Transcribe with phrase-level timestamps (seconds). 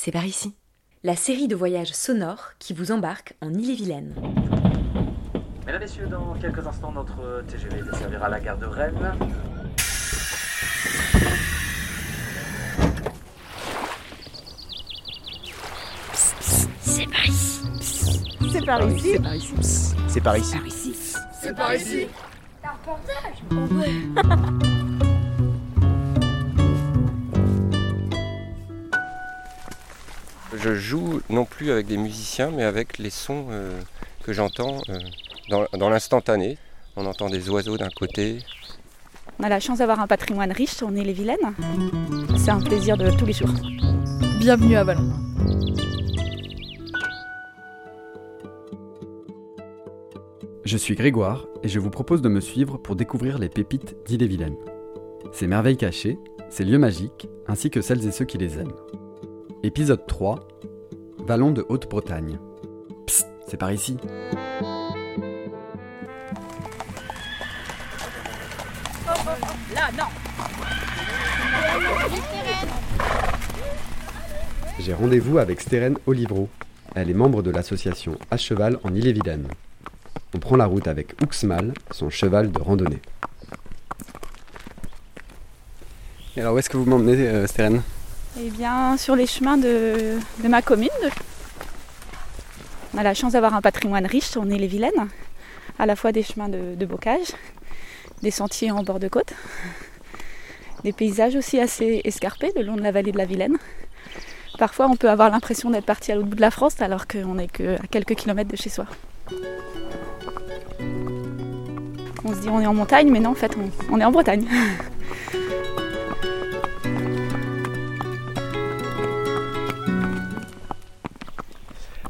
[0.00, 0.54] c'est par ici.
[1.02, 4.14] La série de voyages sonores qui vous embarque en Ille-et-Vilaine.
[5.66, 9.12] Mesdames, Messieurs, dans quelques instants, notre TGV desservira la gare de Rennes.
[16.80, 17.60] C'est par ici.
[18.52, 19.96] C'est par ici.
[20.06, 20.52] C'est par ici.
[20.52, 20.94] C'est par ici.
[21.42, 22.06] C'est par ici.
[22.62, 24.68] T'as un reportage
[30.60, 33.80] Je joue non plus avec des musiciens, mais avec les sons euh,
[34.24, 34.98] que j'entends euh,
[35.50, 36.58] dans, dans l'instantané.
[36.96, 38.40] On entend des oiseaux d'un côté.
[39.38, 41.36] On a la chance d'avoir un patrimoine riche on est les vilaines
[42.36, 43.54] C'est un plaisir de tous les jours.
[44.40, 45.12] Bienvenue à Vallon.
[50.64, 54.56] Je suis Grégoire et je vous propose de me suivre pour découvrir les pépites d'Ille-et-Vilaine.
[55.32, 56.18] Ces merveilles cachées,
[56.50, 58.74] ces lieux magiques, ainsi que celles et ceux qui les aiment.
[59.64, 60.46] Épisode 3
[61.26, 62.38] Vallon de Haute-Bretagne.
[63.06, 63.96] Psst, c'est par ici.
[69.74, 70.04] Là, non
[74.78, 76.48] J'ai rendez-vous avec Stérène Olivreau.
[76.94, 79.48] Elle est membre de l'association À Cheval en Ille-et-Vilaine.
[80.34, 83.02] On prend la route avec Uxmal, son cheval de randonnée.
[86.36, 87.82] Et alors où est-ce que vous m'emmenez, euh, Stérène?
[88.40, 90.88] Eh bien, sur les chemins de, ma commune.
[92.94, 95.08] On a la chance d'avoir un patrimoine riche on est les vilaines
[95.78, 97.32] À la fois des chemins de, bocage,
[98.22, 99.32] des sentiers en bord de côte,
[100.84, 103.58] des paysages aussi assez escarpés le long de la vallée de la Vilaine.
[104.56, 107.34] Parfois, on peut avoir l'impression d'être parti à l'autre bout de la France alors qu'on
[107.34, 108.86] n'est qu'à quelques kilomètres de chez soi.
[112.24, 113.56] On se dit on est en montagne, mais non, en fait,
[113.90, 114.46] on est en Bretagne.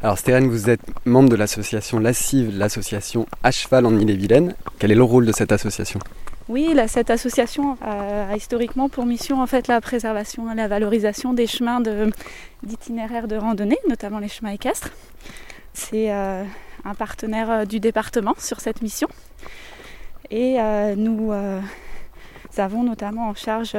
[0.01, 4.55] Alors Stérène, vous êtes membre de l'association Lassive, l'association À Cheval en Ille-et-Vilaine.
[4.79, 5.99] Quel est le rôle de cette association?
[6.49, 11.49] Oui, cette association a, historiquement pour mission en fait la préservation et la valorisation des
[11.49, 11.83] chemins
[12.63, 14.91] d'itinéraires de, randonnée, notamment les chemins équestres.
[15.73, 16.45] C'est euh,
[16.85, 19.09] un partenaire euh, du département sur cette mission.
[20.31, 21.33] Et euh, nous
[22.57, 23.75] avons notamment en charge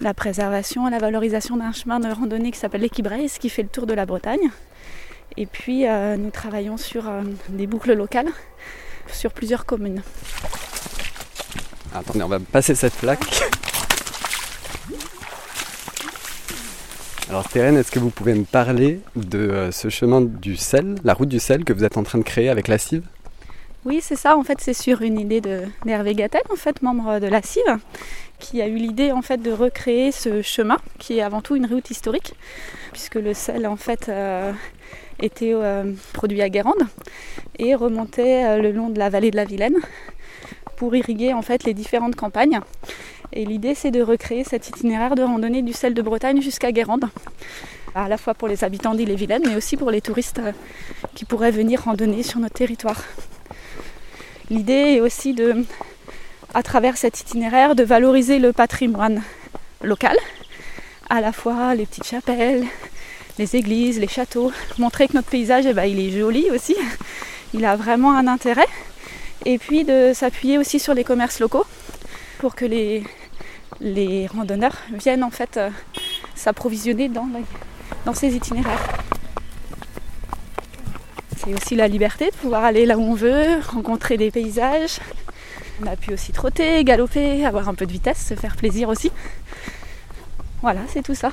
[0.00, 3.68] la préservation et la valorisation d'un chemin de randonnée qui s'appelle l'Equibraise, qui fait le
[3.68, 4.50] tour de la Bretagne.
[5.36, 8.30] Et puis euh, nous travaillons sur euh, des boucles locales
[9.12, 10.02] sur plusieurs communes.
[11.94, 13.24] Attendez, on va passer cette plaque.
[17.28, 21.12] Alors Stérène, est-ce que vous pouvez me parler de euh, ce chemin du sel, la
[21.12, 23.02] route du sel que vous êtes en train de créer avec la CIV
[23.86, 24.36] Oui, c'est ça.
[24.36, 27.78] En fait, c'est sur une idée de d'Hervé Gattel, en fait, membre de la CIV,
[28.40, 31.66] qui a eu l'idée en fait de recréer ce chemin, qui est avant tout une
[31.66, 32.34] route historique,
[32.90, 34.52] puisque le sel en fait euh,
[35.22, 36.82] était euh, produit à Guérande
[37.60, 39.76] et remontait euh, le long de la vallée de la Vilaine
[40.76, 42.58] pour irriguer en fait les différentes campagnes.
[43.32, 47.04] Et l'idée, c'est de recréer cet itinéraire de randonnée du sel de Bretagne jusqu'à Guérande,
[47.94, 50.40] à la fois pour les habitants d'Ille-et-Vilaine, mais aussi pour les touristes
[51.14, 53.00] qui pourraient venir randonner sur notre territoire.
[54.48, 55.64] L'idée est aussi de,
[56.54, 59.22] à travers cet itinéraire, de valoriser le patrimoine
[59.82, 60.16] local,
[61.10, 62.64] à la fois les petites chapelles,
[63.38, 66.76] les églises, les châteaux, montrer que notre paysage, eh ben, il est joli aussi,
[67.54, 68.68] il a vraiment un intérêt,
[69.44, 71.66] et puis de s'appuyer aussi sur les commerces locaux
[72.38, 73.02] pour que les,
[74.28, 75.70] randonneurs viennent en fait euh,
[76.34, 78.95] s'approvisionner dans ces itinéraires.
[81.46, 84.98] C'est aussi la liberté de pouvoir aller là où on veut, rencontrer des paysages.
[85.80, 89.12] On a pu aussi trotter, galoper, avoir un peu de vitesse, se faire plaisir aussi.
[90.60, 91.30] Voilà, c'est tout ça.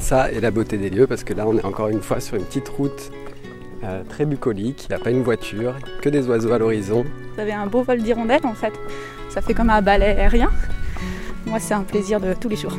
[0.00, 2.34] Ça et la beauté des lieux, parce que là on est encore une fois sur
[2.34, 3.12] une petite route
[3.84, 7.04] euh, très bucolique, il n'y a pas une voiture, que des oiseaux à l'horizon.
[7.34, 8.72] Vous avez un beau vol d'hirondelles en fait.
[9.28, 10.50] Ça fait comme un balai aérien.
[11.46, 12.76] Moi, c'est un plaisir de tous les jours.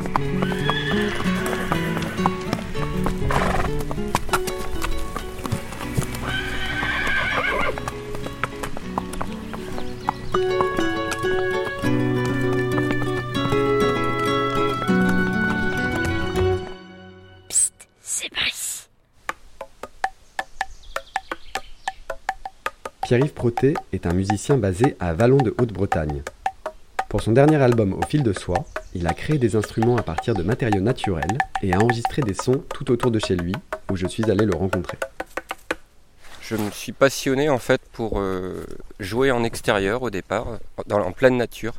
[23.10, 26.22] Pierre-Yves Proté est un musicien basé à Vallon de Haute-Bretagne.
[27.08, 28.64] Pour son dernier album Au fil de soie,
[28.94, 32.62] il a créé des instruments à partir de matériaux naturels et a enregistré des sons
[32.72, 33.52] tout autour de chez lui,
[33.90, 34.96] où je suis allé le rencontrer.
[36.40, 38.64] Je me suis passionné en fait pour euh,
[39.00, 40.46] jouer en extérieur au départ,
[40.88, 41.74] en pleine nature.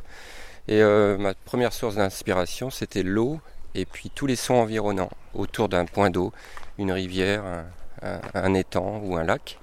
[0.68, 3.40] Et euh, ma première source d'inspiration, c'était l'eau
[3.74, 6.30] et puis tous les sons environnants autour d'un point d'eau,
[6.76, 7.42] une rivière,
[8.02, 9.58] un, étang ou un lac.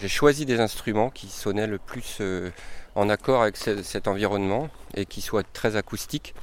[0.00, 2.50] J'ai choisi des instruments qui sonnaient le plus euh,
[2.94, 6.34] en accord avec ce, cet environnement et qui soient très acoustiques.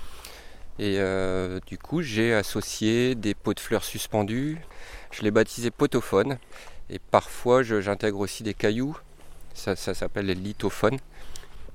[0.78, 4.60] Et euh, du coup, j'ai associé des pots de fleurs suspendus.
[5.10, 6.38] Je les baptisais potophones.
[6.92, 8.96] Et parfois, j'intègre aussi des cailloux.
[9.56, 11.00] Ça, ça s'appelle les lithophones.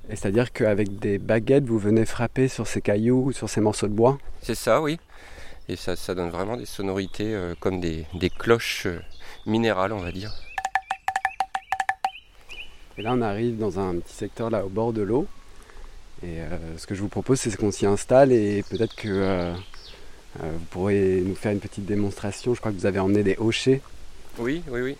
[0.08, 3.88] Et c'est-à-dire qu'avec des baguettes, vous venez frapper sur ces cailloux ou sur ces morceaux
[3.88, 4.19] de bois?
[4.40, 5.00] C'est ça, oui.
[5.69, 9.00] Et ça, ça, donne vraiment des sonorités euh, comme des, des cloches euh,
[9.46, 10.32] minérales, on va dire.
[13.02, 15.26] Et là, on arrive dans un petit secteur là au bord de l'eau.
[16.22, 19.52] Et euh, ce que je vous propose, c'est qu'on s'y installe et peut-être que euh,
[20.40, 22.54] euh, vous pourrez nous faire une petite démonstration.
[22.54, 23.81] Je crois que vous avez emmené des hochets.
[24.38, 24.96] Oui, oui, oui.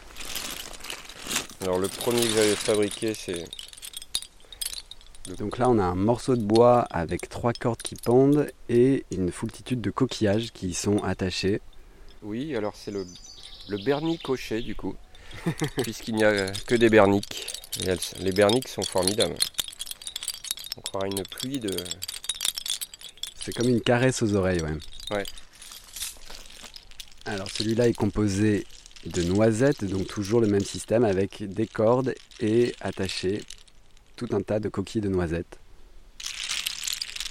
[1.60, 3.44] Alors le premier que j'avais fabriqué, c'est...
[5.38, 9.31] Donc là, on a un morceau de bois avec trois cordes qui pendent et une
[9.31, 11.60] foultitude de coquillages qui y sont attachés.
[12.25, 13.06] Oui, alors c'est le,
[13.69, 14.28] le bernic
[14.60, 14.96] du coup,
[15.82, 17.51] puisqu'il n'y a que des berniques.
[17.81, 19.37] Et elles, les berniques sont formidables.
[20.77, 21.75] On croirait une pluie de...
[23.41, 24.77] C'est comme une caresse aux oreilles, ouais.
[25.11, 25.25] Ouais.
[27.25, 28.67] Alors celui-là est composé
[29.07, 33.43] de noisettes, donc toujours le même système avec des cordes et attaché
[34.17, 35.59] tout un tas de coquilles de noisettes.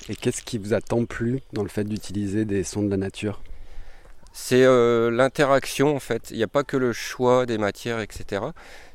[0.09, 2.97] Et qu'est-ce qui vous a tant plu dans le fait d'utiliser des sons de la
[2.97, 3.41] nature?
[4.33, 6.31] C'est euh, l'interaction en fait.
[6.31, 8.43] Il n'y a pas que le choix des matières, etc.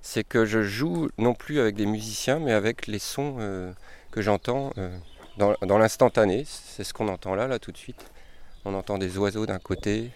[0.01, 3.73] C'est que je joue non plus avec des musiciens, mais avec les sons euh,
[4.13, 4.97] que j'entends euh,
[5.37, 6.45] dans, l'instantané.
[6.47, 8.11] C'est ce qu'on entend là, là tout de suite.
[8.65, 10.11] On entend des oiseaux d'un côté.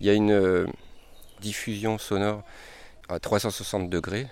[0.00, 0.66] Il y a une
[1.40, 2.42] diffusion sonore
[3.08, 4.26] à 360 degrés.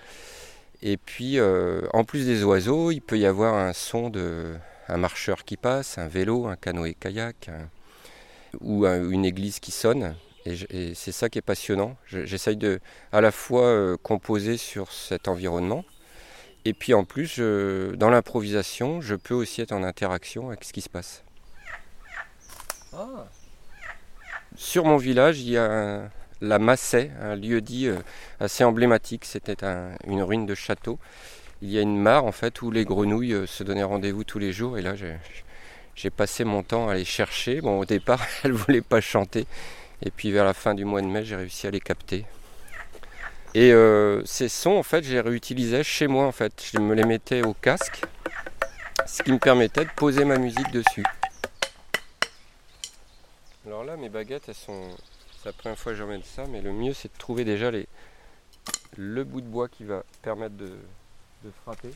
[0.81, 4.55] Et puis, en plus des oiseaux, il peut y avoir un son de
[4.89, 7.49] un marcheur qui passe, un vélo, un canoë-kayak,
[8.61, 10.15] ou un- une église qui sonne.
[10.45, 11.97] Et, je- c'est ça qui est passionnant.
[12.05, 12.79] Je- J'essaye de
[13.11, 15.83] à la fois euh, composer sur cet environnement,
[16.65, 20.71] et puis en plus, je- dans l'improvisation, je peux aussi être en interaction avec ce
[20.73, 21.23] qui se passe.
[24.55, 26.09] Sur mon village, il y a un-
[26.41, 27.97] la Massay, un lieu dit euh,
[28.39, 29.25] assez emblématique.
[29.25, 30.97] C'était un- une ruine de château.
[31.61, 34.39] Il y a une mare en fait où les grenouilles euh, se donnaient rendez-vous tous
[34.39, 34.77] les jours.
[34.77, 35.15] Et là, j'ai
[35.97, 37.59] j'ai passé mon temps à les chercher.
[37.59, 39.47] Bon, au départ, elles ne voulaient pas chanter.
[40.05, 42.23] Et puis vers la fin du mois de mai, j'ai réussi à les capter.
[43.55, 46.25] Et euh, ces sons, en fait, je les réutilisais chez moi.
[46.25, 48.03] En fait, je me les mettais au casque,
[49.07, 51.03] ce qui me permettait de poser ma musique dessus.
[53.65, 54.95] Alors là, mes baguettes, elles sont.
[55.39, 57.87] C'est la première fois que j'emmène ça, mais le mieux, c'est de trouver déjà les...
[58.97, 60.77] le bout de bois qui va permettre de,
[61.43, 61.89] de frapper.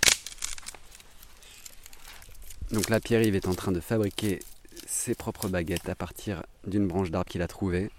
[2.71, 4.39] Donc là, Pierre-Yves est en train de fabriquer
[4.88, 7.89] ses propres baguettes à partir d'une branche d'arbre qu'il a trouvée.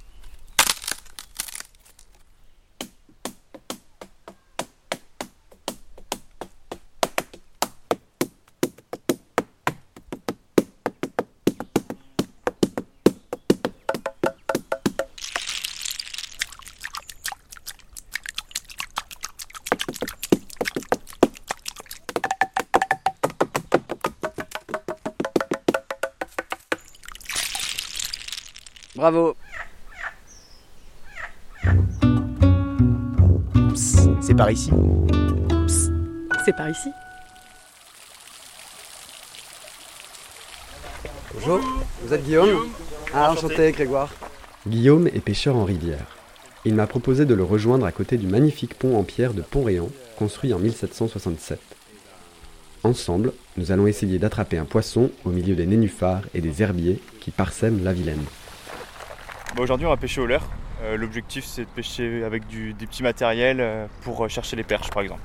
[29.02, 29.34] Bravo
[33.74, 34.70] C'est par ici.
[36.44, 36.88] C'est par ici.
[41.34, 41.60] Bonjour,
[42.04, 42.68] vous êtes Guillaume
[43.12, 44.14] Ah, enchanté, Grégoire.
[44.68, 46.06] Guillaume est pêcheur en rivière.
[46.64, 49.88] Il m'a proposé de le rejoindre à côté du magnifique pont en pierre de Pont-Réan,
[50.16, 51.58] construit en 1767.
[52.84, 57.32] Ensemble, nous allons essayer d'attraper un poisson au milieu des nénuphars et des herbiers qui
[57.32, 58.24] parsèment la Vilaine.
[59.54, 60.44] Bon, Aujourd'hui, on va pêcher au leurre.
[60.82, 64.64] Euh, L'objectif, c'est de pêcher avec du, des petits matériels euh, pour euh, chercher les
[64.64, 65.20] perches, par exemple.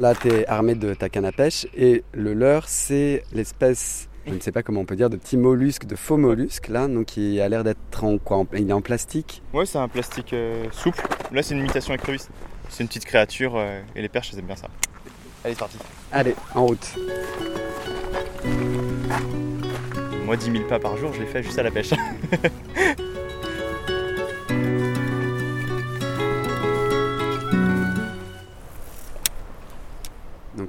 [0.00, 4.32] Là, tu es armé de ta canne à pêche et le leurre, c'est l'espèce, je
[4.32, 7.06] ne sais pas comment on peut dire, de petits mollusques, de faux mollusques, là, donc
[7.06, 9.42] qui a l'air d'être en quoi Il est en plastique?
[9.52, 11.06] Ouais, c'est un plastique euh, souple.
[11.32, 12.28] Là, c'est une imitation écrevisse.
[12.70, 14.68] C'est une petite créature euh, et les perches, elles aiment bien ça.
[15.44, 15.76] Allez, c'est parti.
[16.12, 16.94] Allez, en route.
[20.24, 21.90] Moi, 10 000 pas par jour, je les fais juste à la pêche.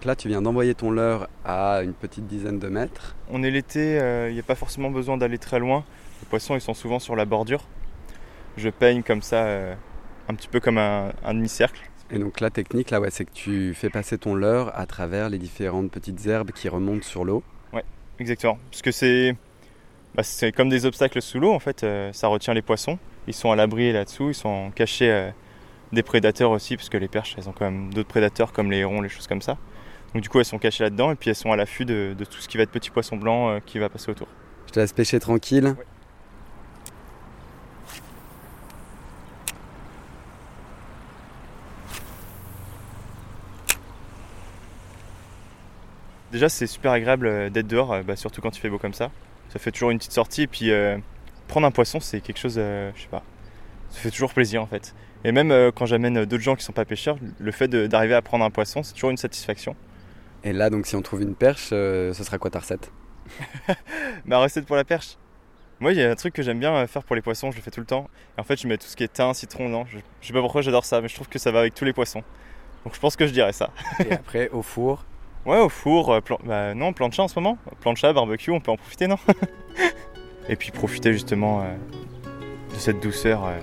[0.01, 3.15] Donc là, tu viens d'envoyer ton leurre à une petite dizaine de mètres.
[3.29, 5.83] On est l'été, il n'y a pas forcément besoin d'aller très loin.
[6.23, 7.63] Les poissons, ils sont souvent sur la bordure.
[8.57, 9.75] Je peigne comme ça, euh,
[10.27, 11.87] un petit peu comme un, un demi-cercle.
[12.09, 15.29] Et donc la technique, là, ouais, c'est que tu fais passer ton leurre à travers
[15.29, 17.43] les différentes petites herbes qui remontent sur l'eau.
[18.17, 18.57] Exactement.
[18.71, 19.35] Parce que c'est
[20.15, 20.23] bah,
[20.57, 22.97] comme des obstacles sous l'eau en fait, euh, ça retient les poissons.
[23.27, 25.29] Ils sont à l'abri là-dessous, ils sont cachés euh,
[25.91, 28.77] des prédateurs aussi, parce que les perches elles ont quand même d'autres prédateurs comme les
[28.77, 29.59] hérons, les choses comme ça.
[30.13, 32.25] Donc du coup elles sont cachées là-dedans et puis elles sont à l'affût de, de
[32.25, 34.27] tout ce qui va être petit poisson blanc euh, qui va passer autour.
[34.67, 35.75] Je te laisse pêcher tranquille.
[46.31, 48.93] Déjà c'est super agréable euh, d'être dehors, euh, bah, surtout quand il fait beau comme
[48.93, 49.11] ça.
[49.49, 50.97] Ça fait toujours une petite sortie et puis euh,
[51.47, 53.23] prendre un poisson c'est quelque chose, euh, je sais pas,
[53.89, 54.93] ça fait toujours plaisir en fait.
[55.23, 58.43] Et même quand j'amène d'autres gens qui sont pas pêcheurs, le fait d'arriver à prendre
[58.43, 59.75] un poisson c'est toujours une satisfaction.
[60.43, 62.91] Et là, donc, si on trouve une perche, euh, ce sera quoi ta recette
[64.25, 65.17] Ma recette pour la perche
[65.79, 67.57] Moi, il y a un truc que j'aime bien euh, faire pour les poissons, je
[67.57, 68.09] le fais tout le temps.
[68.37, 69.85] Et en fait, je mets tout ce qui est thym, citron, non.
[69.85, 71.85] Je, je sais pas pourquoi j'adore ça, mais je trouve que ça va avec tous
[71.85, 72.23] les poissons.
[72.83, 73.69] Donc je pense que je dirais ça.
[74.09, 75.05] Et après, au four?
[75.45, 77.57] Ouais, au four, euh, plan- bah non, plancha en ce moment.
[77.79, 79.17] Plancha, barbecue, on peut en profiter, non?
[80.49, 81.75] Et puis profiter justement euh,
[82.73, 83.59] de cette douceur euh,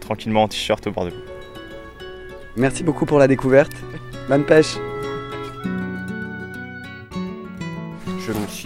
[0.00, 1.16] tranquillement en t-shirt au bord de l'eau.
[2.56, 3.72] Merci beaucoup pour la découverte.
[4.28, 4.76] Bonne pêche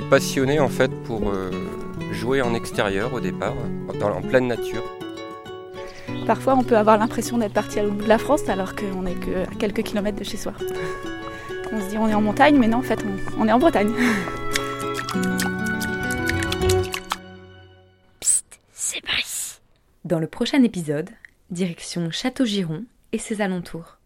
[0.08, 1.50] passionné en fait pour euh,
[2.12, 3.54] jouer en extérieur au départ,
[4.00, 4.82] dans, en pleine nature.
[6.26, 9.02] Parfois, on peut avoir l'impression d'être parti à l'autre bout de la France alors qu'on
[9.02, 10.52] n'est que à quelques kilomètres de chez soi.
[11.72, 13.58] On se dit on est en montagne, mais non, en fait, on, on est en
[13.58, 13.92] Bretagne.
[18.72, 19.58] C'est par ici.
[20.06, 21.10] Dans le prochain épisode,
[21.50, 23.97] direction Château-Giron et ses alentours.